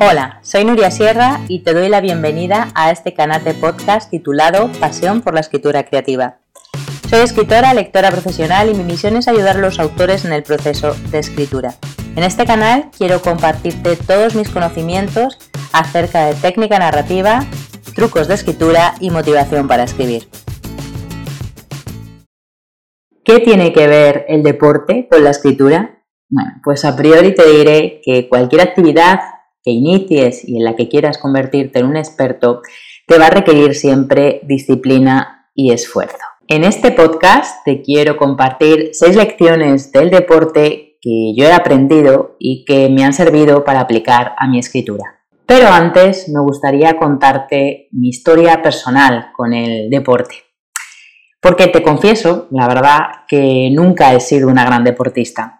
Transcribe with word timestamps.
Hola, 0.00 0.38
soy 0.42 0.64
Nuria 0.64 0.92
Sierra 0.92 1.40
y 1.48 1.64
te 1.64 1.74
doy 1.74 1.88
la 1.88 2.00
bienvenida 2.00 2.68
a 2.76 2.92
este 2.92 3.14
canal 3.14 3.42
de 3.42 3.52
podcast 3.52 4.08
titulado 4.08 4.70
Pasión 4.78 5.22
por 5.22 5.34
la 5.34 5.40
Escritura 5.40 5.82
Creativa. 5.82 6.38
Soy 7.10 7.18
escritora, 7.18 7.74
lectora 7.74 8.12
profesional 8.12 8.70
y 8.70 8.74
mi 8.74 8.84
misión 8.84 9.16
es 9.16 9.26
ayudar 9.26 9.56
a 9.56 9.60
los 9.60 9.80
autores 9.80 10.24
en 10.24 10.32
el 10.32 10.44
proceso 10.44 10.94
de 11.10 11.18
escritura. 11.18 11.74
En 12.14 12.22
este 12.22 12.46
canal 12.46 12.90
quiero 12.96 13.20
compartirte 13.20 13.96
todos 13.96 14.36
mis 14.36 14.50
conocimientos 14.50 15.36
acerca 15.72 16.26
de 16.26 16.34
técnica 16.34 16.78
narrativa, 16.78 17.44
trucos 17.96 18.28
de 18.28 18.34
escritura 18.34 18.94
y 19.00 19.10
motivación 19.10 19.66
para 19.66 19.82
escribir. 19.82 20.28
¿Qué 23.24 23.40
tiene 23.40 23.72
que 23.72 23.88
ver 23.88 24.26
el 24.28 24.44
deporte 24.44 25.08
con 25.10 25.24
la 25.24 25.30
escritura? 25.30 25.97
Bueno, 26.30 26.60
pues 26.62 26.84
a 26.84 26.96
priori 26.96 27.34
te 27.34 27.50
diré 27.50 28.00
que 28.04 28.28
cualquier 28.28 28.60
actividad 28.60 29.20
que 29.62 29.70
inicies 29.70 30.46
y 30.46 30.56
en 30.56 30.64
la 30.64 30.76
que 30.76 30.88
quieras 30.88 31.18
convertirte 31.18 31.78
en 31.80 31.86
un 31.86 31.96
experto, 31.96 32.62
te 33.06 33.18
va 33.18 33.26
a 33.26 33.30
requerir 33.30 33.74
siempre 33.74 34.40
disciplina 34.44 35.50
y 35.54 35.72
esfuerzo. 35.72 36.18
En 36.46 36.64
este 36.64 36.92
podcast 36.92 37.64
te 37.64 37.82
quiero 37.82 38.16
compartir 38.16 38.90
seis 38.92 39.16
lecciones 39.16 39.92
del 39.92 40.10
deporte 40.10 40.98
que 41.00 41.34
yo 41.36 41.44
he 41.44 41.52
aprendido 41.52 42.36
y 42.38 42.64
que 42.64 42.88
me 42.88 43.04
han 43.04 43.12
servido 43.12 43.64
para 43.64 43.80
aplicar 43.80 44.34
a 44.38 44.46
mi 44.48 44.58
escritura. 44.58 45.18
Pero 45.46 45.68
antes 45.68 46.28
me 46.28 46.40
gustaría 46.40 46.98
contarte 46.98 47.88
mi 47.92 48.08
historia 48.08 48.62
personal 48.62 49.30
con 49.34 49.54
el 49.54 49.88
deporte. 49.88 50.34
Porque 51.40 51.68
te 51.68 51.82
confieso, 51.82 52.48
la 52.50 52.66
verdad, 52.66 52.98
que 53.28 53.70
nunca 53.72 54.12
he 54.12 54.20
sido 54.20 54.48
una 54.48 54.64
gran 54.64 54.84
deportista. 54.84 55.57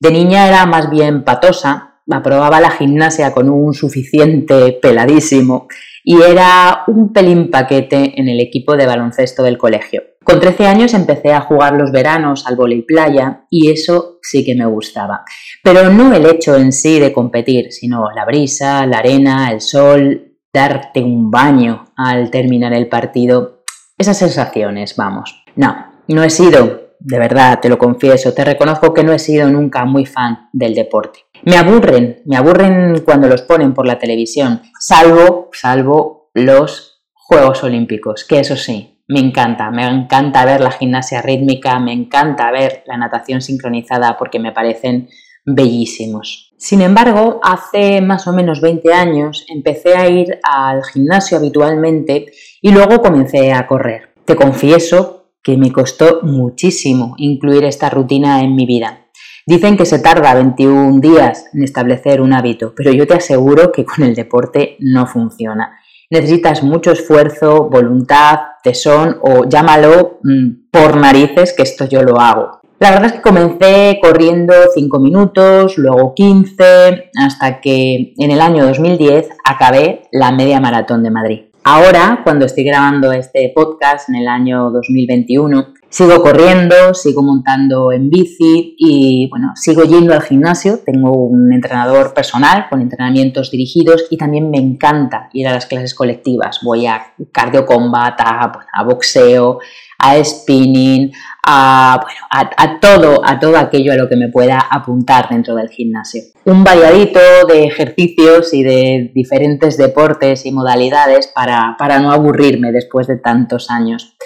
De 0.00 0.10
niña 0.10 0.48
era 0.48 0.66
más 0.66 0.90
bien 0.90 1.24
patosa 1.24 1.94
aprobaba 2.12 2.60
la 2.60 2.70
gimnasia 2.70 3.32
con 3.32 3.48
un 3.48 3.72
suficiente 3.72 4.78
peladísimo 4.80 5.68
y 6.02 6.20
era 6.20 6.84
un 6.86 7.12
pelín 7.12 7.50
paquete 7.50 8.20
en 8.20 8.28
el 8.28 8.40
equipo 8.40 8.76
de 8.76 8.86
baloncesto 8.86 9.42
del 9.42 9.56
colegio. 9.56 10.02
Con 10.22 10.40
13 10.40 10.66
años 10.66 10.94
empecé 10.94 11.32
a 11.32 11.40
jugar 11.40 11.74
los 11.74 11.92
veranos 11.92 12.46
al 12.46 12.56
volei 12.56 12.82
playa 12.82 13.46
y 13.50 13.70
eso 13.70 14.18
sí 14.22 14.44
que 14.44 14.54
me 14.54 14.66
gustaba. 14.66 15.24
Pero 15.62 15.90
no 15.90 16.14
el 16.14 16.26
hecho 16.26 16.56
en 16.56 16.72
sí 16.72 16.98
de 16.98 17.12
competir, 17.12 17.72
sino 17.72 18.10
la 18.14 18.24
brisa, 18.24 18.86
la 18.86 18.98
arena, 18.98 19.50
el 19.50 19.60
sol, 19.60 20.38
darte 20.52 21.02
un 21.02 21.30
baño 21.30 21.86
al 21.96 22.30
terminar 22.30 22.72
el 22.72 22.88
partido. 22.88 23.64
Esas 23.96 24.18
sensaciones, 24.18 24.96
vamos. 24.96 25.44
No, 25.56 25.92
no 26.08 26.22
he 26.22 26.30
sido, 26.30 26.83
de 27.00 27.18
verdad, 27.18 27.60
te 27.60 27.68
lo 27.68 27.78
confieso, 27.78 28.32
te 28.32 28.44
reconozco 28.44 28.94
que 28.94 29.04
no 29.04 29.12
he 29.12 29.18
sido 29.18 29.48
nunca 29.48 29.84
muy 29.84 30.06
fan 30.06 30.48
del 30.52 30.74
deporte. 30.74 31.20
Me 31.42 31.56
aburren, 31.56 32.22
me 32.24 32.36
aburren 32.36 33.02
cuando 33.04 33.28
los 33.28 33.42
ponen 33.42 33.74
por 33.74 33.86
la 33.86 33.98
televisión, 33.98 34.62
salvo, 34.78 35.50
salvo 35.52 36.30
los 36.34 37.02
Juegos 37.12 37.62
Olímpicos, 37.64 38.24
que 38.24 38.40
eso 38.40 38.56
sí, 38.56 39.02
me 39.08 39.20
encanta, 39.20 39.70
me 39.70 39.86
encanta 39.86 40.44
ver 40.44 40.60
la 40.60 40.70
gimnasia 40.70 41.20
rítmica, 41.20 41.78
me 41.78 41.92
encanta 41.92 42.50
ver 42.50 42.82
la 42.86 42.96
natación 42.96 43.42
sincronizada 43.42 44.16
porque 44.16 44.38
me 44.38 44.52
parecen 44.52 45.08
bellísimos. 45.44 46.54
Sin 46.56 46.80
embargo, 46.80 47.40
hace 47.42 48.00
más 48.00 48.26
o 48.26 48.32
menos 48.32 48.62
20 48.62 48.92
años 48.94 49.44
empecé 49.48 49.96
a 49.96 50.08
ir 50.08 50.38
al 50.42 50.82
gimnasio 50.84 51.36
habitualmente 51.36 52.32
y 52.62 52.72
luego 52.72 53.02
comencé 53.02 53.52
a 53.52 53.66
correr. 53.66 54.14
Te 54.24 54.36
confieso 54.36 55.23
que 55.44 55.58
me 55.58 55.70
costó 55.70 56.20
muchísimo 56.22 57.14
incluir 57.18 57.64
esta 57.64 57.90
rutina 57.90 58.40
en 58.40 58.56
mi 58.56 58.64
vida. 58.66 59.06
Dicen 59.46 59.76
que 59.76 59.84
se 59.84 59.98
tarda 59.98 60.34
21 60.34 61.00
días 61.00 61.44
en 61.52 61.62
establecer 61.62 62.22
un 62.22 62.32
hábito, 62.32 62.72
pero 62.74 62.90
yo 62.92 63.06
te 63.06 63.14
aseguro 63.14 63.70
que 63.70 63.84
con 63.84 64.02
el 64.04 64.14
deporte 64.14 64.76
no 64.80 65.06
funciona. 65.06 65.78
Necesitas 66.10 66.62
mucho 66.62 66.92
esfuerzo, 66.92 67.68
voluntad, 67.68 68.38
tesón 68.62 69.18
o 69.20 69.44
llámalo 69.46 70.18
mm, 70.22 70.70
por 70.70 70.96
narices, 70.96 71.52
que 71.52 71.62
esto 71.62 71.84
yo 71.86 72.02
lo 72.02 72.18
hago. 72.18 72.60
La 72.80 72.90
verdad 72.90 73.06
es 73.06 73.12
que 73.12 73.22
comencé 73.22 73.98
corriendo 74.02 74.54
5 74.74 74.98
minutos, 74.98 75.76
luego 75.76 76.14
15, 76.14 77.10
hasta 77.22 77.60
que 77.60 78.14
en 78.16 78.30
el 78.30 78.40
año 78.40 78.64
2010 78.66 79.28
acabé 79.44 80.02
la 80.10 80.32
media 80.32 80.60
maratón 80.60 81.02
de 81.02 81.10
Madrid. 81.10 81.40
Ahora, 81.66 82.20
cuando 82.22 82.44
estoy 82.44 82.62
grabando 82.62 83.10
este 83.10 83.50
podcast 83.54 84.10
en 84.10 84.16
el 84.16 84.28
año 84.28 84.70
2021, 84.70 85.72
sigo 85.88 86.20
corriendo, 86.20 86.92
sigo 86.92 87.22
montando 87.22 87.90
en 87.90 88.10
bici 88.10 88.76
y 88.78 89.30
bueno, 89.30 89.52
sigo 89.54 89.82
yendo 89.84 90.12
al 90.12 90.20
gimnasio. 90.20 90.80
Tengo 90.84 91.12
un 91.12 91.54
entrenador 91.54 92.12
personal 92.12 92.66
con 92.68 92.82
entrenamientos 92.82 93.50
dirigidos 93.50 94.04
y 94.10 94.18
también 94.18 94.50
me 94.50 94.58
encanta 94.58 95.30
ir 95.32 95.48
a 95.48 95.54
las 95.54 95.64
clases 95.64 95.94
colectivas. 95.94 96.60
Voy 96.62 96.86
a 96.86 97.14
cardio 97.32 97.64
combat, 97.64 98.20
a 98.20 98.84
boxeo, 98.84 99.58
a 100.04 100.22
spinning, 100.22 101.12
a, 101.46 102.00
bueno, 102.02 102.20
a, 102.30 102.80
todo, 102.80 103.22
a 103.24 103.38
todo 103.38 103.56
aquello 103.56 103.92
a 103.92 103.96
lo 103.96 104.08
que 104.08 104.16
me 104.16 104.28
pueda 104.28 104.58
apuntar 104.58 105.28
dentro 105.30 105.54
del 105.54 105.68
gimnasio. 105.68 106.22
Un 106.44 106.62
variadito 106.62 107.20
de 107.48 107.64
ejercicios 107.64 108.52
y 108.52 108.62
de 108.62 109.12
diferentes 109.14 109.76
deportes 109.76 110.44
y 110.44 110.52
modalidades 110.52 111.28
para, 111.28 111.76
para 111.78 111.98
no 112.00 112.12
aburrirme 112.12 112.70
después 112.72 113.06
de 113.06 113.16
tantos 113.16 113.70
años. 113.70 114.16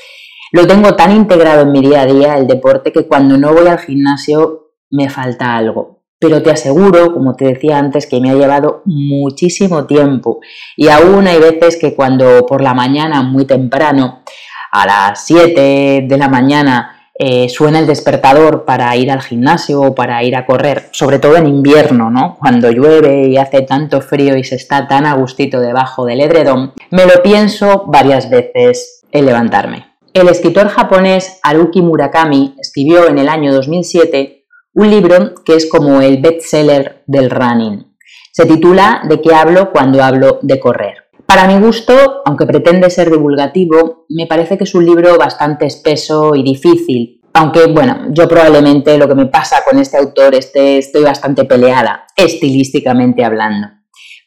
Lo 0.50 0.66
tengo 0.66 0.94
tan 0.96 1.14
integrado 1.14 1.62
en 1.62 1.72
mi 1.72 1.80
día 1.80 2.02
a 2.02 2.06
día, 2.06 2.38
el 2.38 2.46
deporte, 2.46 2.92
que 2.92 3.06
cuando 3.06 3.36
no 3.36 3.52
voy 3.52 3.68
al 3.68 3.78
gimnasio 3.78 4.72
me 4.90 5.10
falta 5.10 5.56
algo. 5.56 5.98
Pero 6.20 6.42
te 6.42 6.50
aseguro, 6.50 7.12
como 7.12 7.36
te 7.36 7.44
decía 7.44 7.78
antes, 7.78 8.06
que 8.06 8.20
me 8.20 8.30
ha 8.30 8.34
llevado 8.34 8.82
muchísimo 8.86 9.86
tiempo. 9.86 10.40
Y 10.76 10.88
aún 10.88 11.28
hay 11.28 11.38
veces 11.38 11.76
que 11.76 11.94
cuando 11.94 12.44
por 12.46 12.60
la 12.60 12.74
mañana, 12.74 13.22
muy 13.22 13.44
temprano, 13.44 14.24
a 14.70 14.86
las 14.86 15.24
7 15.24 16.04
de 16.06 16.18
la 16.18 16.28
mañana 16.28 16.98
eh, 17.20 17.48
suena 17.48 17.80
el 17.80 17.86
despertador 17.88 18.64
para 18.64 18.94
ir 18.94 19.10
al 19.10 19.22
gimnasio 19.22 19.80
o 19.80 19.94
para 19.94 20.22
ir 20.22 20.36
a 20.36 20.46
correr, 20.46 20.88
sobre 20.92 21.18
todo 21.18 21.36
en 21.36 21.48
invierno, 21.48 22.10
¿no? 22.10 22.36
Cuando 22.38 22.70
llueve 22.70 23.26
y 23.26 23.36
hace 23.36 23.62
tanto 23.62 24.00
frío 24.00 24.36
y 24.36 24.44
se 24.44 24.54
está 24.54 24.86
tan 24.86 25.04
a 25.04 25.14
gustito 25.14 25.60
debajo 25.60 26.06
del 26.06 26.20
edredón, 26.20 26.74
me 26.90 27.06
lo 27.06 27.20
pienso 27.20 27.86
varias 27.88 28.30
veces 28.30 29.02
en 29.10 29.26
levantarme. 29.26 29.86
El 30.14 30.28
escritor 30.28 30.68
japonés 30.68 31.40
Haruki 31.42 31.82
Murakami 31.82 32.54
escribió 32.60 33.08
en 33.08 33.18
el 33.18 33.28
año 33.28 33.52
2007 33.52 34.44
un 34.74 34.88
libro 34.88 35.34
que 35.44 35.56
es 35.56 35.68
como 35.68 36.00
el 36.00 36.18
bestseller 36.22 37.02
del 37.06 37.30
running. 37.30 37.96
Se 38.32 38.46
titula 38.46 39.02
¿De 39.08 39.20
qué 39.20 39.34
hablo 39.34 39.72
cuando 39.72 40.04
hablo 40.04 40.38
de 40.42 40.60
correr? 40.60 41.07
Para 41.28 41.46
mi 41.46 41.60
gusto, 41.62 42.22
aunque 42.24 42.46
pretende 42.46 42.88
ser 42.88 43.10
divulgativo, 43.10 44.06
me 44.08 44.26
parece 44.26 44.56
que 44.56 44.64
es 44.64 44.74
un 44.74 44.86
libro 44.86 45.18
bastante 45.18 45.66
espeso 45.66 46.34
y 46.34 46.42
difícil. 46.42 47.20
Aunque, 47.34 47.66
bueno, 47.66 48.06
yo 48.12 48.26
probablemente 48.26 48.96
lo 48.96 49.06
que 49.06 49.14
me 49.14 49.26
pasa 49.26 49.58
con 49.62 49.78
este 49.78 49.98
autor 49.98 50.34
este, 50.34 50.78
estoy 50.78 51.02
bastante 51.04 51.44
peleada, 51.44 52.06
estilísticamente 52.16 53.26
hablando. 53.26 53.68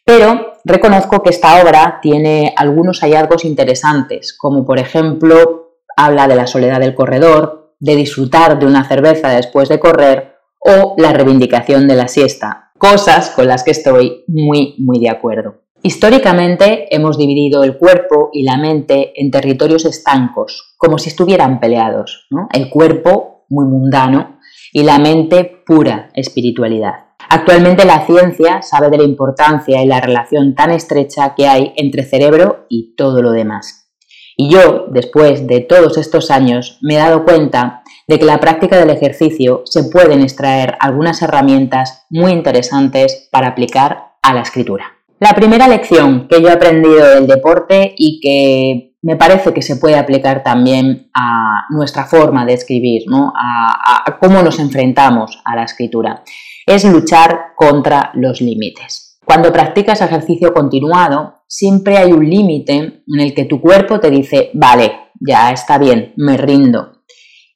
Pero 0.06 0.54
reconozco 0.64 1.24
que 1.24 1.32
esta 1.32 1.64
obra 1.64 1.98
tiene 2.04 2.54
algunos 2.56 3.00
hallazgos 3.00 3.46
interesantes, 3.46 4.38
como 4.38 4.64
por 4.64 4.78
ejemplo 4.78 5.80
habla 5.98 6.28
de 6.28 6.36
la 6.36 6.46
soledad 6.46 6.82
del 6.82 6.94
corredor, 6.94 7.74
de 7.80 7.96
disfrutar 7.96 8.60
de 8.60 8.68
una 8.68 8.88
cerveza 8.88 9.30
después 9.30 9.70
de 9.70 9.80
correr 9.80 10.36
o 10.60 10.94
la 11.00 11.14
reivindicación 11.14 11.88
de 11.88 11.96
la 11.96 12.08
siesta, 12.08 12.72
cosas 12.78 13.32
con 13.32 13.48
las 13.48 13.64
que 13.64 13.72
estoy 13.72 14.24
muy, 14.28 14.76
muy 14.78 15.00
de 15.00 15.10
acuerdo. 15.10 15.61
Históricamente 15.84 16.94
hemos 16.96 17.18
dividido 17.18 17.64
el 17.64 17.78
cuerpo 17.78 18.30
y 18.34 18.44
la 18.44 18.58
mente 18.58 19.14
en 19.20 19.32
territorios 19.32 19.86
estancos, 19.86 20.76
como 20.78 21.00
si 21.00 21.10
estuvieran 21.10 21.60
peleados. 21.60 22.28
El 22.54 22.70
cuerpo, 22.70 23.46
muy 23.50 23.66
mundano, 23.66 24.38
y 24.72 24.84
la 24.84 25.00
mente, 25.00 25.64
pura 25.66 26.12
espiritualidad. 26.14 27.08
Actualmente 27.30 27.86
la 27.86 28.06
ciencia 28.06 28.62
sabe 28.62 28.92
de 28.92 29.00
la 29.00 29.04
importancia 29.06 29.82
y 29.82 29.88
la 29.88 30.00
relación 30.00 30.54
tan 30.54 30.70
estrecha 30.70 31.34
que 31.36 31.48
hay 31.48 31.74
entre 31.76 32.04
cerebro 32.04 32.68
y 32.70 32.96
todo 32.96 33.24
lo 33.24 33.32
demás. 33.32 33.90
Y 34.38 34.50
yo, 34.50 34.86
después 34.92 35.48
de 35.48 35.62
todos 35.62 35.98
estos 35.98 36.30
años, 36.30 36.78
me 36.82 36.96
he 36.96 36.98
dado 36.98 37.26
cuenta 37.26 37.82
de 38.08 38.20
que 38.20 38.26
la 38.26 38.40
práctica 38.40 38.78
del 38.78 38.92
ejercicio 38.92 39.64
se 39.66 39.86
pueden 39.86 40.22
extraer 40.22 40.76
algunas 40.80 41.22
herramientas 41.22 42.06
muy 42.10 42.32
interesantes 42.32 43.30
para 43.32 43.50
aplicar 43.50 44.12
a 44.22 44.34
la 44.34 44.42
escritura. 44.42 45.01
La 45.22 45.36
primera 45.36 45.68
lección 45.68 46.28
que 46.28 46.42
yo 46.42 46.48
he 46.48 46.52
aprendido 46.52 47.14
del 47.14 47.28
deporte 47.28 47.94
y 47.96 48.20
que 48.22 48.96
me 49.04 49.18
parece 49.18 49.54
que 49.54 49.62
se 49.62 49.76
puede 49.76 49.96
aplicar 49.96 50.42
también 50.42 51.12
a 51.14 51.66
nuestra 51.70 52.06
forma 52.06 52.44
de 52.44 52.54
escribir, 52.54 53.04
a, 53.14 54.18
cómo 54.20 54.42
nos 54.42 54.58
enfrentamos 54.58 55.40
a 55.46 55.56
la 55.56 55.64
escritura, 55.66 56.24
es 56.66 56.86
luchar 56.86 57.54
contra 57.56 58.10
los 58.16 58.42
límites. 58.42 59.20
Cuando 59.24 59.54
practicas 59.54 60.02
ejercicio 60.02 60.56
continuado, 60.56 61.44
siempre 61.48 62.00
hay 62.00 62.14
un 62.14 62.28
límite 62.28 63.04
en 63.06 63.20
el 63.20 63.36
que 63.36 63.46
tu 63.46 63.62
cuerpo 63.62 64.00
te 64.00 64.10
dice, 64.10 64.50
vale, 64.56 65.12
ya 65.20 65.52
está 65.52 65.78
bien, 65.78 66.14
me 66.18 66.36
rindo. 66.36 67.04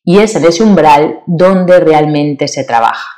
Y 0.04 0.20
es 0.20 0.36
en 0.36 0.46
ese 0.46 0.62
umbral 0.62 1.22
donde 1.26 1.80
realmente 1.80 2.48
se 2.48 2.64
trabaja. 2.64 3.10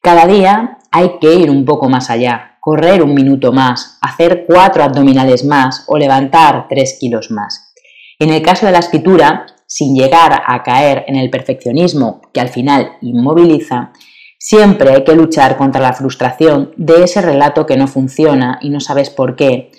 Cada 0.00 0.28
día 0.28 0.78
hay 0.92 1.18
que 1.20 1.34
ir 1.34 1.50
un 1.50 1.64
poco 1.64 1.88
más 1.88 2.08
allá, 2.08 2.49
correr 2.60 3.02
un 3.02 3.14
minuto 3.14 3.52
más, 3.52 3.98
hacer 4.00 4.44
cuatro 4.46 4.84
abdominales 4.84 5.44
más 5.44 5.84
o 5.88 5.98
levantar 5.98 6.66
tres 6.68 6.98
kilos 7.00 7.30
más. 7.30 7.72
En 8.18 8.30
el 8.30 8.42
caso 8.42 8.66
de 8.66 8.72
la 8.72 8.78
escritura, 8.78 9.46
sin 9.66 9.94
llegar 9.96 10.42
a 10.46 10.62
caer 10.62 11.04
en 11.08 11.16
el 11.16 11.30
perfeccionismo 11.30 12.20
que 12.34 12.40
al 12.40 12.48
final 12.48 12.92
inmoviliza, 13.00 13.92
siempre 14.38 14.90
hay 14.90 15.04
que 15.04 15.14
luchar 15.14 15.56
contra 15.56 15.80
la 15.80 15.92
frustración 15.92 16.72
de 16.76 17.04
ese 17.04 17.22
relato 17.22 17.66
que 17.66 17.76
no 17.76 17.86
funciona 17.86 18.58
y 18.60 18.70
no 18.70 18.80
sabes 18.80 19.10
por 19.10 19.36
qué, 19.36 19.70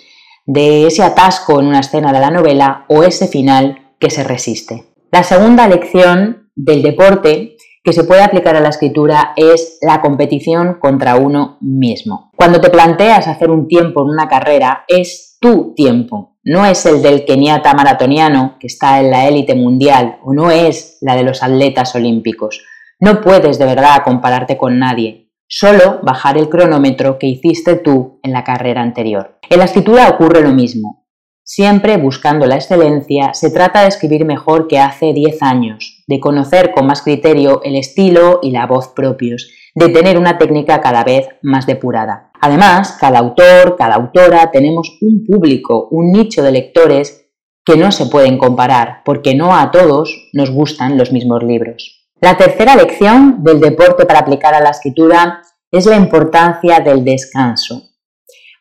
de 0.46 0.86
ese 0.86 1.02
atasco 1.02 1.60
en 1.60 1.66
una 1.66 1.80
escena 1.80 2.12
de 2.12 2.20
la 2.20 2.30
novela 2.30 2.84
o 2.88 3.02
ese 3.02 3.28
final 3.28 3.92
que 3.98 4.10
se 4.10 4.24
resiste. 4.24 4.86
La 5.10 5.22
segunda 5.22 5.68
lección 5.68 6.50
del 6.56 6.82
deporte 6.82 7.56
que 7.82 7.92
se 7.92 8.04
puede 8.04 8.22
aplicar 8.22 8.56
a 8.56 8.60
la 8.60 8.68
escritura 8.68 9.32
es 9.36 9.78
la 9.82 10.00
competición 10.00 10.78
contra 10.80 11.16
uno 11.16 11.58
mismo. 11.60 12.30
Cuando 12.36 12.60
te 12.60 12.70
planteas 12.70 13.26
hacer 13.26 13.50
un 13.50 13.66
tiempo 13.66 14.02
en 14.02 14.10
una 14.10 14.28
carrera, 14.28 14.84
es 14.86 15.36
tu 15.40 15.74
tiempo, 15.74 16.36
no 16.44 16.64
es 16.64 16.86
el 16.86 17.02
del 17.02 17.24
keniata 17.24 17.74
maratoniano 17.74 18.56
que 18.60 18.68
está 18.68 19.00
en 19.00 19.10
la 19.10 19.26
élite 19.26 19.54
mundial 19.54 20.18
o 20.24 20.32
no 20.32 20.50
es 20.50 20.98
la 21.00 21.16
de 21.16 21.24
los 21.24 21.42
atletas 21.42 21.94
olímpicos. 21.94 22.64
No 23.00 23.20
puedes 23.20 23.58
de 23.58 23.66
verdad 23.66 24.02
compararte 24.04 24.56
con 24.56 24.78
nadie, 24.78 25.32
solo 25.48 26.00
bajar 26.02 26.38
el 26.38 26.48
cronómetro 26.48 27.18
que 27.18 27.26
hiciste 27.26 27.76
tú 27.76 28.20
en 28.22 28.32
la 28.32 28.44
carrera 28.44 28.82
anterior. 28.82 29.38
En 29.50 29.58
la 29.58 29.64
escritura 29.64 30.08
ocurre 30.08 30.40
lo 30.40 30.52
mismo. 30.52 31.01
Siempre 31.44 31.96
buscando 31.96 32.46
la 32.46 32.54
excelencia, 32.54 33.34
se 33.34 33.50
trata 33.50 33.82
de 33.82 33.88
escribir 33.88 34.24
mejor 34.24 34.68
que 34.68 34.78
hace 34.78 35.12
10 35.12 35.42
años, 35.42 36.04
de 36.06 36.20
conocer 36.20 36.70
con 36.72 36.86
más 36.86 37.02
criterio 37.02 37.60
el 37.64 37.74
estilo 37.74 38.38
y 38.42 38.52
la 38.52 38.66
voz 38.66 38.88
propios, 38.88 39.50
de 39.74 39.88
tener 39.88 40.18
una 40.18 40.38
técnica 40.38 40.80
cada 40.80 41.02
vez 41.02 41.26
más 41.42 41.66
depurada. 41.66 42.30
Además, 42.40 42.96
cada 43.00 43.18
autor, 43.18 43.76
cada 43.76 43.96
autora 43.96 44.50
tenemos 44.52 44.98
un 45.00 45.24
público, 45.24 45.88
un 45.90 46.12
nicho 46.12 46.42
de 46.42 46.52
lectores 46.52 47.26
que 47.64 47.76
no 47.76 47.90
se 47.90 48.06
pueden 48.06 48.38
comparar, 48.38 49.02
porque 49.04 49.34
no 49.34 49.56
a 49.56 49.70
todos 49.72 50.30
nos 50.32 50.50
gustan 50.50 50.96
los 50.96 51.12
mismos 51.12 51.42
libros. 51.42 52.08
La 52.20 52.36
tercera 52.36 52.76
lección 52.76 53.42
del 53.42 53.60
deporte 53.60 54.06
para 54.06 54.20
aplicar 54.20 54.54
a 54.54 54.60
la 54.60 54.70
escritura 54.70 55.42
es 55.72 55.86
la 55.86 55.96
importancia 55.96 56.78
del 56.80 57.04
descanso. 57.04 57.91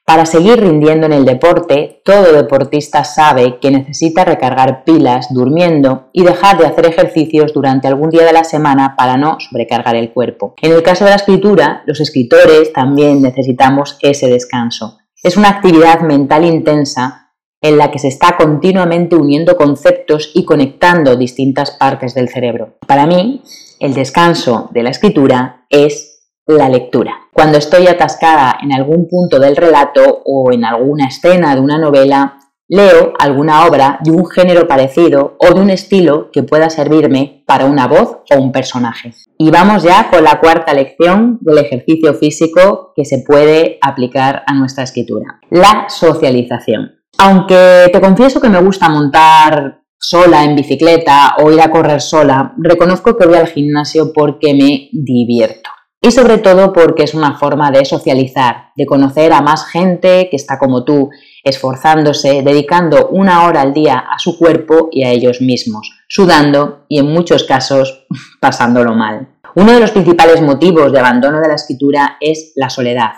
Para 0.06 0.26
seguir 0.26 0.60
rindiendo 0.60 1.06
en 1.06 1.14
el 1.14 1.26
deporte, 1.26 2.02
todo 2.04 2.34
deportista 2.34 3.04
sabe 3.04 3.60
que 3.60 3.72
necesita 3.72 4.26
recargar 4.26 4.84
pilas 4.84 5.28
durmiendo 5.30 6.10
y 6.12 6.24
dejar 6.24 6.58
de 6.58 6.66
hacer 6.66 6.88
ejercicios 6.88 7.54
durante 7.54 7.88
algún 7.88 8.10
día 8.10 8.26
de 8.26 8.34
la 8.34 8.44
semana 8.44 8.96
para 8.98 9.16
no 9.18 9.38
sobrecargar 9.40 9.96
el 9.96 10.12
cuerpo. 10.12 10.56
En 10.62 10.74
el 10.74 10.84
caso 10.84 11.06
de 11.06 11.12
la 11.12 11.18
escritura, 11.18 11.84
los 11.86 12.02
escritores 12.02 12.74
también 12.74 13.22
necesitamos 13.22 13.98
ese 14.02 14.28
descanso. 14.28 14.98
Es 15.24 15.38
una 15.38 15.50
actividad 15.50 16.02
mental 16.02 16.46
intensa 16.46 17.22
en 17.62 17.78
la 17.78 17.92
que 17.92 18.00
se 18.00 18.08
está 18.08 18.36
continuamente 18.38 19.16
uniendo 19.16 19.56
conceptos 19.56 20.32
y 20.34 20.46
conectando 20.46 21.16
distintas 21.16 21.72
partes 21.72 22.16
del 22.16 22.28
cerebro. 22.28 22.80
Para 22.88 23.06
mí, 23.06 23.44
el 23.80 23.94
descanso 23.94 24.70
de 24.74 24.82
la 24.82 24.90
escritura 24.90 25.68
es 25.70 26.28
la 26.48 26.70
lectura. 26.70 27.21
Cuando 27.34 27.58
estoy 27.58 27.88
atascada 27.88 28.58
en 28.62 28.74
algún 28.74 29.08
punto 29.08 29.40
del 29.40 29.56
relato 29.56 30.22
o 30.26 30.52
en 30.52 30.66
alguna 30.66 31.08
escena 31.08 31.56
de 31.56 31.62
una 31.62 31.78
novela, 31.78 32.38
leo 32.68 33.14
alguna 33.18 33.66
obra 33.66 34.00
de 34.04 34.12
un 34.12 34.26
género 34.28 34.68
parecido 34.68 35.38
o 35.40 35.54
de 35.54 35.60
un 35.60 35.70
estilo 35.70 36.30
que 36.32 36.44
pueda 36.44 36.70
servirme 36.70 37.44
para 37.48 37.66
una 37.66 37.88
voz 37.88 38.18
o 38.30 38.38
un 38.38 38.52
personaje. 38.52 39.14
Y 39.38 39.50
vamos 39.50 39.84
ya 39.84 40.10
con 40.10 40.24
la 40.24 40.40
cuarta 40.40 40.74
lección 40.74 41.38
del 41.42 41.60
ejercicio 41.60 42.14
físico 42.14 42.92
que 42.96 43.06
se 43.06 43.24
puede 43.26 43.78
aplicar 43.82 44.44
a 44.46 44.54
nuestra 44.54 44.84
escritura, 44.84 45.40
la 45.50 45.88
socialización. 45.90 46.92
Aunque 47.18 47.90
te 47.92 48.02
confieso 48.02 48.40
que 48.42 48.50
me 48.50 48.62
gusta 48.62 48.90
montar 48.90 49.82
sola 49.98 50.44
en 50.44 50.56
bicicleta 50.56 51.36
o 51.42 51.52
ir 51.52 51.62
a 51.62 51.72
correr 51.72 52.02
sola, 52.02 52.54
reconozco 52.58 53.18
que 53.18 53.28
voy 53.28 53.38
al 53.38 53.48
gimnasio 53.48 54.12
porque 54.14 54.54
me 54.54 54.90
divierto 54.92 55.70
y 56.04 56.10
sobre 56.10 56.40
todo 56.40 56.74
porque 56.74 57.04
es 57.04 57.14
una 57.14 57.38
forma 57.38 57.70
de 57.70 57.86
socializar, 57.86 58.72
de 58.76 58.88
conocer 58.88 59.32
a 59.34 59.42
más 59.42 59.68
gente 59.68 60.30
que 60.32 60.36
está 60.36 60.58
como 60.58 60.84
tú, 60.84 61.12
esforzándose, 61.44 62.42
dedicando 62.42 63.10
una 63.10 63.46
hora 63.46 63.62
al 63.62 63.72
día 63.72 64.00
a 64.12 64.18
su 64.18 64.40
cuerpo 64.40 64.90
y 64.92 65.04
a 65.04 65.12
ellos 65.12 65.42
mismos, 65.42 65.92
sudando 66.08 66.86
y 66.90 66.98
en 66.98 67.06
muchos 67.06 67.44
casos 67.44 68.08
pasándolo 68.42 68.96
mal. 68.96 69.30
Uno 69.54 69.74
de 69.74 69.80
los 69.80 69.92
principales 69.92 70.42
motivos 70.42 70.92
de 70.92 71.00
abandono 71.00 71.40
de 71.40 71.50
la 71.50 71.56
escritura 71.56 72.18
es 72.20 72.54
la 72.56 72.72
soledad. 72.72 73.12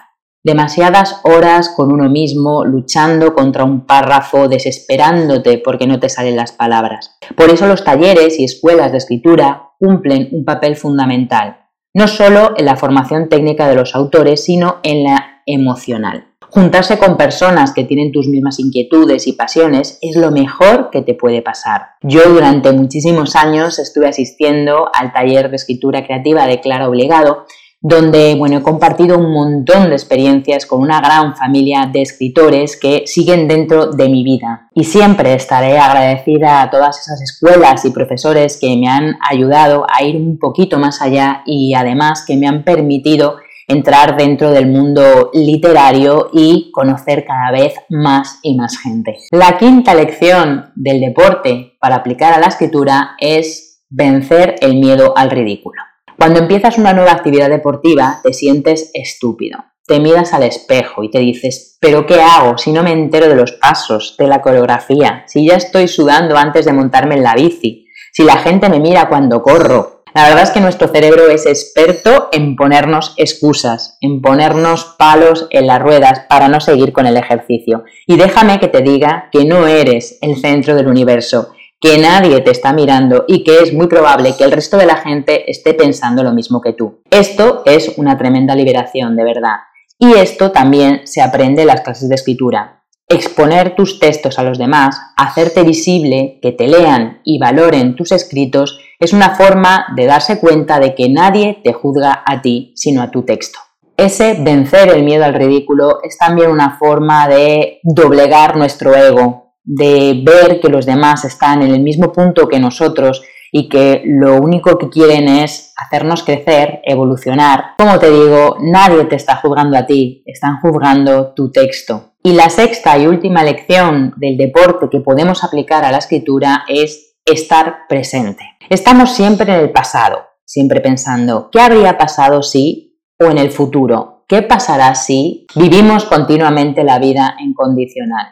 Demasiadas 0.44 1.22
horas 1.24 1.70
con 1.70 1.90
uno 1.90 2.10
mismo, 2.10 2.66
luchando 2.66 3.34
contra 3.34 3.64
un 3.64 3.86
párrafo, 3.86 4.50
desesperándote 4.50 5.62
porque 5.64 5.88
no 5.88 6.02
te 6.02 6.10
salen 6.10 6.36
las 6.36 6.52
palabras. 6.52 7.18
Por 7.38 7.50
eso 7.50 7.66
los 7.66 7.86
talleres 7.86 8.38
y 8.40 8.44
escuelas 8.44 8.92
de 8.92 8.98
escritura 8.98 9.70
cumplen 9.80 10.28
un 10.34 10.44
papel 10.44 10.76
fundamental 10.76 11.63
no 11.94 12.08
solo 12.08 12.54
en 12.58 12.66
la 12.66 12.76
formación 12.76 13.30
técnica 13.30 13.68
de 13.68 13.76
los 13.76 13.96
autores, 13.96 14.44
sino 14.44 14.78
en 14.84 15.04
la 15.04 15.42
emocional. 15.46 16.28
Juntarse 16.50 17.00
con 17.00 17.18
personas 17.18 17.74
que 17.74 17.84
tienen 17.84 18.12
tus 18.12 18.28
mismas 18.28 18.60
inquietudes 18.60 19.26
y 19.26 19.34
pasiones 19.34 19.98
es 20.02 20.16
lo 20.16 20.30
mejor 20.30 20.92
que 20.92 21.02
te 21.02 21.16
puede 21.16 21.42
pasar. 21.42 21.94
Yo 22.04 22.30
durante 22.30 22.72
muchísimos 22.72 23.36
años 23.36 23.80
estuve 23.80 24.08
asistiendo 24.08 24.88
al 24.94 25.14
taller 25.14 25.50
de 25.50 25.56
escritura 25.56 26.06
creativa 26.06 26.46
de 26.46 26.60
Clara 26.62 26.88
Obligado 26.88 27.46
donde 27.84 28.36
bueno, 28.36 28.58
he 28.58 28.64
compartido 28.64 29.18
un 29.18 29.34
montón 29.34 29.90
de 29.90 29.96
experiencias 29.96 30.66
con 30.66 30.80
una 30.80 31.02
gran 31.02 31.36
familia 31.36 31.90
de 31.92 32.02
escritores 32.02 32.80
que 32.80 33.04
siguen 33.06 33.50
dentro 33.50 33.88
de 33.88 34.08
mi 34.08 34.24
vida. 34.24 34.70
Y 34.74 34.86
siempre 34.86 35.34
estaré 35.34 35.78
agradecida 35.78 36.62
a 36.62 36.72
todas 36.72 36.98
esas 36.98 37.22
escuelas 37.22 37.84
y 37.84 37.92
profesores 37.92 38.58
que 38.60 38.78
me 38.78 38.88
han 38.88 39.18
ayudado 39.30 39.86
a 39.94 40.02
ir 40.02 40.16
un 40.16 40.40
poquito 40.40 40.80
más 40.80 41.02
allá 41.02 41.44
y 41.46 41.74
además 41.74 42.24
que 42.26 42.38
me 42.38 42.48
han 42.48 42.64
permitido 42.64 43.36
entrar 43.68 44.16
dentro 44.16 44.52
del 44.52 44.68
mundo 44.68 45.30
literario 45.34 46.30
y 46.32 46.72
conocer 46.72 47.26
cada 47.26 47.52
vez 47.52 47.74
más 47.90 48.40
y 48.44 48.56
más 48.56 48.78
gente. 48.78 49.18
La 49.32 49.58
quinta 49.58 49.94
lección 49.94 50.72
del 50.76 51.02
deporte 51.02 51.76
para 51.82 51.96
aplicar 51.96 52.32
a 52.34 52.40
la 52.40 52.48
escritura 52.48 53.16
es 53.20 53.82
vencer 53.90 54.56
el 54.62 54.76
miedo 54.76 55.14
al 55.18 55.32
ridículo. 55.32 55.82
Cuando 56.18 56.40
empiezas 56.40 56.78
una 56.78 56.94
nueva 56.94 57.12
actividad 57.12 57.50
deportiva, 57.50 58.20
te 58.24 58.34
sientes 58.34 58.92
estúpido. 58.94 59.60
Te 59.86 60.00
miras 60.00 60.34
al 60.34 60.44
espejo 60.44 61.04
y 61.04 61.12
te 61.12 61.20
dices, 61.20 61.78
¿pero 61.82 62.06
qué 62.06 62.22
hago 62.22 62.58
si 62.58 62.72
no 62.72 62.84
me 62.84 62.92
entero 62.92 63.28
de 63.28 63.36
los 63.36 63.52
pasos, 63.54 64.16
de 64.18 64.28
la 64.28 64.42
coreografía? 64.42 65.24
Si 65.28 65.46
ya 65.46 65.56
estoy 65.56 65.88
sudando 65.88 66.38
antes 66.38 66.66
de 66.66 66.74
montarme 66.74 67.16
en 67.16 67.24
la 67.24 67.36
bici, 67.36 67.88
si 68.14 68.24
la 68.24 68.38
gente 68.38 68.70
me 68.70 68.80
mira 68.80 69.10
cuando 69.10 69.42
corro. 69.42 70.04
La 70.14 70.26
verdad 70.26 70.44
es 70.44 70.52
que 70.52 70.62
nuestro 70.62 70.88
cerebro 70.88 71.28
es 71.28 71.48
experto 71.48 72.30
en 72.32 72.56
ponernos 72.56 73.16
excusas, 73.18 73.98
en 74.00 74.22
ponernos 74.22 74.96
palos 75.00 75.48
en 75.50 75.66
las 75.66 75.82
ruedas 75.82 76.22
para 76.30 76.48
no 76.48 76.62
seguir 76.62 76.94
con 76.94 77.08
el 77.08 77.18
ejercicio. 77.18 77.84
Y 78.06 78.16
déjame 78.16 78.60
que 78.60 78.68
te 78.68 78.84
diga 78.84 79.30
que 79.32 79.44
no 79.44 79.66
eres 79.66 80.20
el 80.22 80.38
centro 80.38 80.76
del 80.76 80.88
universo 80.88 81.54
que 81.84 81.98
nadie 81.98 82.40
te 82.40 82.52
está 82.52 82.72
mirando 82.72 83.26
y 83.28 83.44
que 83.44 83.60
es 83.60 83.74
muy 83.74 83.88
probable 83.88 84.36
que 84.38 84.46
el 84.46 84.54
resto 84.54 84.78
de 84.78 84.86
la 84.86 84.96
gente 84.96 85.52
esté 85.52 85.74
pensando 85.74 86.24
lo 86.24 86.32
mismo 86.32 86.62
que 86.62 86.72
tú. 86.72 87.02
Esto 87.12 87.62
es 87.66 87.98
una 87.98 88.18
tremenda 88.18 88.56
liberación, 88.56 89.18
de 89.18 89.26
verdad. 89.26 89.58
Y 90.00 90.14
esto 90.14 90.54
también 90.54 91.02
se 91.04 91.22
aprende 91.22 91.64
en 91.64 91.68
las 91.68 91.82
clases 91.82 92.08
de 92.08 92.16
escritura. 92.16 92.86
Exponer 93.10 93.76
tus 93.76 94.00
textos 94.00 94.40
a 94.40 94.44
los 94.44 94.58
demás, 94.58 94.98
hacerte 95.18 95.64
visible, 95.64 96.40
que 96.42 96.54
te 96.54 96.70
lean 96.70 97.20
y 97.26 97.38
valoren 97.38 97.98
tus 97.98 98.14
escritos, 98.14 98.80
es 98.98 99.12
una 99.12 99.36
forma 99.36 99.88
de 99.94 100.06
darse 100.06 100.40
cuenta 100.40 100.80
de 100.80 100.96
que 100.96 101.10
nadie 101.10 101.60
te 101.66 101.74
juzga 101.74 102.24
a 102.26 102.42
ti, 102.42 102.72
sino 102.78 103.02
a 103.02 103.12
tu 103.12 103.24
texto. 103.24 103.60
Ese 103.98 104.38
vencer 104.40 104.88
el 104.88 105.04
miedo 105.04 105.26
al 105.26 105.34
ridículo 105.34 106.00
es 106.02 106.18
también 106.18 106.50
una 106.50 106.78
forma 106.78 107.28
de 107.28 107.82
doblegar 107.84 108.56
nuestro 108.56 108.96
ego, 108.96 109.43
de 109.64 110.22
ver 110.26 110.60
que 110.60 110.70
los 110.70 110.86
demás 110.86 111.26
están 111.26 111.62
en 111.62 111.72
el 111.72 111.82
mismo 111.82 112.12
punto 112.12 112.48
que 112.48 112.60
nosotros 112.60 113.24
y 113.52 113.70
que 113.70 114.02
lo 114.06 114.42
único 114.42 114.78
que 114.78 114.90
quieren 114.90 115.30
es 115.30 115.74
hacernos 115.78 116.24
crecer, 116.24 116.82
evolucionar. 116.86 117.76
Como 117.78 118.00
te 118.00 118.10
digo, 118.10 118.58
nadie 118.60 119.06
te 119.06 119.16
está 119.16 119.36
juzgando 119.36 119.78
a 119.78 119.86
ti, 119.86 120.24
están 120.26 120.60
juzgando 120.60 121.34
tu 121.34 121.52
texto. 121.52 122.14
Y 122.24 122.34
la 122.34 122.50
sexta 122.50 122.98
y 122.98 123.06
última 123.06 123.44
lección 123.44 124.14
del 124.18 124.38
deporte 124.38 124.88
que 124.92 125.02
podemos 125.02 125.44
aplicar 125.44 125.86
a 125.86 125.92
la 125.92 126.00
escritura 126.00 126.64
es 126.68 127.16
estar 127.26 127.88
presente. 127.88 128.44
Estamos 128.70 129.12
siempre 129.12 129.54
en 129.54 129.60
el 129.60 129.72
pasado, 129.72 130.24
siempre 130.46 130.82
pensando, 130.82 131.50
¿qué 131.52 131.62
habría 131.62 131.98
pasado 131.98 132.42
si? 132.42 132.90
o 133.20 133.26
en 133.26 133.38
el 133.38 133.52
futuro, 133.52 134.26
¿qué 134.28 134.42
pasará 134.42 134.96
si? 134.96 135.46
Vivimos 135.56 136.06
continuamente 136.06 136.84
la 136.84 137.00
vida 137.00 137.36
en 137.40 137.54
condicional. 137.54 138.26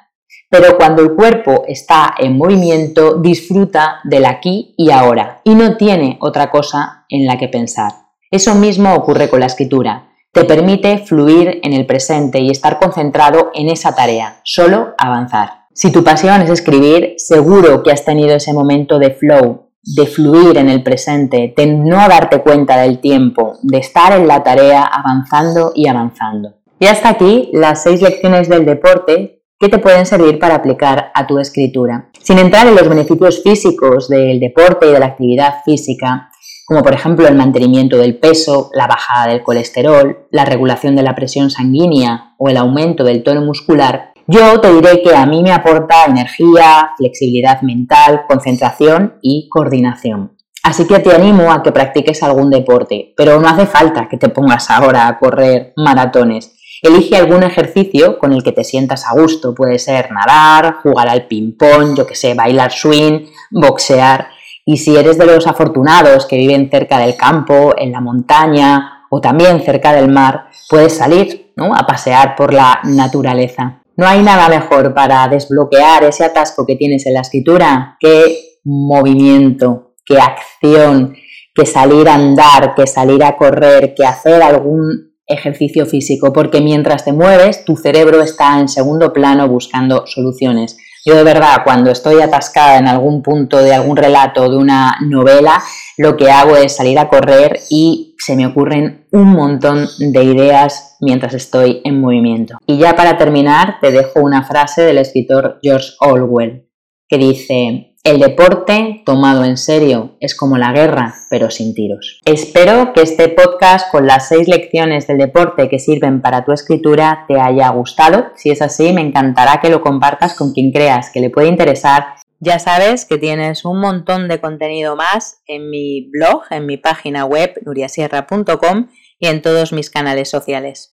Pero 0.52 0.78
cuando 0.78 1.02
el 1.02 1.14
cuerpo 1.14 1.64
está 1.66 2.14
en 2.20 2.38
movimiento, 2.38 3.16
disfruta 3.16 4.02
del 4.04 4.26
aquí 4.26 4.76
y 4.78 4.92
ahora 4.92 5.40
y 5.46 5.56
no 5.56 5.78
tiene 5.78 6.18
otra 6.20 6.52
cosa 6.52 7.06
en 7.08 7.26
la 7.26 7.38
que 7.38 7.48
pensar. 7.48 7.94
Eso 8.30 8.54
mismo 8.56 8.94
ocurre 8.94 9.30
con 9.30 9.40
la 9.40 9.46
escritura. 9.46 10.10
te 10.34 10.46
permite 10.46 10.98
fluir 11.00 11.60
en 11.64 11.74
el 11.74 11.86
presente 11.86 12.40
y 12.40 12.50
estar 12.50 12.80
concentrado 12.80 13.52
en 13.54 13.70
esa 13.70 13.96
tarea, 13.96 14.40
solo 14.44 14.94
avanzar. 14.98 15.66
Si 15.74 15.92
tu 15.92 16.04
pasión 16.04 16.42
es 16.42 16.50
escribir, 16.50 17.16
seguro 17.18 17.84
que 17.84 17.92
has 17.92 18.06
tenido 18.06 18.36
ese 18.36 18.54
momento 18.54 18.98
de 18.98 19.12
flow, 19.12 19.68
de 19.84 20.06
fluir 20.06 20.58
en 20.58 20.70
el 20.70 20.84
presente, 20.84 21.54
de 21.56 21.66
no 21.66 21.96
darte 21.96 22.42
cuenta 22.42 22.78
del 22.78 23.00
tiempo, 23.00 23.58
de 23.62 23.80
estar 23.80 24.14
en 24.14 24.28
la 24.28 24.44
tarea 24.44 24.84
avanzando 24.84 25.72
y 25.76 25.88
avanzando. 25.88 26.56
Y 26.80 26.88
hasta 26.88 27.10
aquí 27.10 27.50
las 27.54 27.84
seis 27.84 28.02
lecciones 28.02 28.48
del 28.48 28.66
deporte 28.66 29.41
que 29.62 29.70
te 29.70 29.78
pueden 29.78 30.08
servir 30.08 30.40
para 30.40 30.56
aplicar 30.56 31.12
a 31.14 31.28
tu 31.28 31.38
escritura. 31.38 32.10
Sin 32.20 32.40
entrar 32.40 32.66
en 32.66 32.76
los 32.76 32.90
beneficios 32.90 33.44
físicos 33.44 34.10
del 34.10 34.40
deporte 34.40 34.88
y 34.88 34.92
de 34.92 35.00
la 35.00 35.06
actividad 35.06 35.58
física, 35.64 36.32
como 36.66 36.82
por 36.82 36.94
ejemplo 36.94 37.28
el 37.28 37.36
mantenimiento 37.36 37.98
del 37.98 38.18
peso, 38.18 38.72
la 38.74 38.88
bajada 38.88 39.28
del 39.28 39.44
colesterol, 39.44 40.28
la 40.32 40.46
regulación 40.46 40.96
de 40.96 41.04
la 41.04 41.14
presión 41.14 41.52
sanguínea 41.52 42.34
o 42.40 42.50
el 42.50 42.58
aumento 42.58 43.04
del 43.04 43.22
tono 43.22 43.42
muscular, 43.42 44.14
yo 44.26 44.60
te 44.62 44.74
diré 44.74 45.04
que 45.04 45.16
a 45.16 45.28
mí 45.28 45.44
me 45.44 45.52
aporta 45.52 46.06
energía, 46.06 46.92
flexibilidad 46.98 47.62
mental, 47.62 48.24
concentración 48.28 49.18
y 49.22 49.48
coordinación. 49.50 50.38
Así 50.64 50.88
que 50.88 51.00
te 51.00 51.14
animo 51.14 51.52
a 51.52 51.62
que 51.62 51.72
practiques 51.72 52.24
algún 52.24 52.50
deporte, 52.50 53.14
pero 53.16 53.40
no 53.40 53.48
hace 53.48 53.68
falta 53.68 54.08
que 54.10 54.18
te 54.18 54.30
pongas 54.30 54.72
ahora 54.72 55.08
a 55.08 55.20
correr 55.20 55.74
maratones. 55.76 56.56
Elige 56.82 57.16
algún 57.16 57.44
ejercicio 57.44 58.18
con 58.18 58.34
el 58.34 58.44
que 58.44 58.52
te 58.52 58.64
sientas 58.64 59.06
a 59.06 59.14
gusto. 59.14 59.54
Puede 59.54 59.78
ser 59.78 60.10
nadar, 60.12 60.78
jugar 60.82 61.10
al 61.10 61.28
ping-pong, 61.28 61.96
yo 61.96 62.08
que 62.08 62.16
sé, 62.16 62.34
bailar 62.34 62.72
swing, 62.72 63.28
boxear. 63.52 64.30
Y 64.66 64.78
si 64.78 64.96
eres 64.96 65.18
de 65.18 65.28
los 65.28 65.46
afortunados 65.46 66.26
que 66.26 66.38
viven 66.38 66.70
cerca 66.72 66.98
del 66.98 67.16
campo, 67.16 67.74
en 67.78 67.92
la 67.92 68.02
montaña 68.02 69.06
o 69.12 69.22
también 69.22 69.62
cerca 69.62 69.94
del 69.94 70.10
mar, 70.10 70.46
puedes 70.70 70.98
salir 70.98 71.54
a 71.58 71.86
pasear 71.86 72.36
por 72.36 72.54
la 72.54 72.80
naturaleza. 72.84 73.84
No 73.96 74.08
hay 74.08 74.24
nada 74.24 74.50
mejor 74.50 74.94
para 74.94 75.28
desbloquear 75.28 76.06
ese 76.06 76.24
atasco 76.24 76.66
que 76.66 76.76
tienes 76.76 77.06
en 77.06 77.14
la 77.14 77.22
escritura 77.22 77.98
que 78.00 78.58
movimiento, 78.64 79.94
que 80.04 80.20
acción, 80.20 81.16
que 81.54 81.66
salir 81.66 82.10
a 82.10 82.16
andar, 82.16 82.74
que 82.74 82.88
salir 82.88 83.24
a 83.24 83.38
correr, 83.38 83.94
que 83.94 84.06
hacer 84.06 84.42
algún 84.42 85.11
ejercicio 85.28 85.86
físico, 85.86 86.34
porque 86.34 86.62
mientras 86.62 87.06
te 87.06 87.14
mueves, 87.14 87.64
tu 87.66 87.76
cerebro 87.76 88.22
está 88.22 88.60
en 88.60 88.68
segundo 88.68 89.14
plano 89.14 89.48
buscando 89.48 90.06
soluciones. 90.08 90.78
Yo 91.04 91.16
de 91.16 91.24
verdad, 91.24 91.64
cuando 91.64 91.90
estoy 91.90 92.22
atascada 92.22 92.78
en 92.78 92.88
algún 92.88 93.24
punto 93.24 93.58
de 93.58 93.74
algún 93.74 93.98
relato 93.98 94.50
de 94.50 94.58
una 94.58 94.98
novela, 95.02 95.62
lo 95.98 96.16
que 96.16 96.30
hago 96.30 96.56
es 96.58 96.76
salir 96.76 97.00
a 97.00 97.10
correr 97.10 97.60
y 97.72 98.16
se 98.20 98.36
me 98.36 98.46
ocurren 98.46 99.08
un 99.12 99.30
montón 99.30 99.88
de 99.98 100.24
ideas 100.24 100.98
mientras 101.00 101.34
estoy 101.34 101.82
en 101.84 102.00
movimiento. 102.00 102.58
Y 102.68 102.78
ya 102.78 102.96
para 102.96 103.18
terminar, 103.18 103.78
te 103.82 103.92
dejo 103.92 104.20
una 104.20 104.44
frase 104.44 104.84
del 104.84 105.00
escritor 105.00 105.60
George 105.64 105.90
Orwell, 106.02 106.70
que 107.08 107.18
dice, 107.18 107.91
el 108.04 108.20
deporte, 108.20 109.04
tomado 109.06 109.46
en 109.46 109.58
serio, 109.58 110.16
es 110.20 110.36
como 110.36 110.58
la 110.58 110.72
guerra, 110.72 111.14
pero 111.30 111.52
sin 111.52 111.76
tiros. 111.76 112.20
Espero 112.26 112.94
que 112.94 113.02
este 113.02 113.30
podcast 113.30 113.92
con 113.92 114.08
las 114.08 114.28
seis 114.28 114.48
lecciones 114.48 115.06
del 115.06 115.20
deporte 115.20 115.70
que 115.70 115.78
sirven 115.78 116.20
para 116.22 116.44
tu 116.44 116.52
escritura 116.52 117.26
te 117.28 117.40
haya 117.40 117.70
gustado. 117.70 118.32
Si 118.36 118.50
es 118.50 118.64
así, 118.64 118.92
me 118.92 119.02
encantará 119.02 119.62
que 119.62 119.70
lo 119.70 119.82
compartas 119.82 120.34
con 120.34 120.52
quien 120.52 120.72
creas 120.72 121.12
que 121.12 121.22
le 121.22 121.30
puede 121.30 121.48
interesar. 121.48 122.16
Ya 122.40 122.58
sabes 122.58 123.06
que 123.06 123.20
tienes 123.20 123.66
un 123.66 123.80
montón 123.80 124.28
de 124.28 124.42
contenido 124.42 124.96
más 124.96 125.44
en 125.46 125.70
mi 125.70 126.10
blog, 126.10 126.42
en 126.50 126.66
mi 126.66 126.78
página 126.78 127.26
web 127.26 127.54
nuriasierra.com 127.64 128.88
y 129.20 129.28
en 129.28 129.44
todos 129.44 129.74
mis 129.74 129.92
canales 129.92 130.28
sociales. 130.28 130.92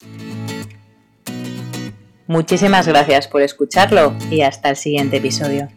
Muchísimas 2.26 2.88
gracias 2.88 3.28
por 3.28 3.42
escucharlo 3.42 4.12
y 4.28 4.40
hasta 4.40 4.70
el 4.70 4.76
siguiente 4.76 5.18
episodio. 5.18 5.68